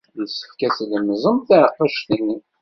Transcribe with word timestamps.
Yessefk 0.19 0.59
ad 0.67 0.73
tlemẓem 0.77 1.37
taɛeqqact-nni. 1.47 2.37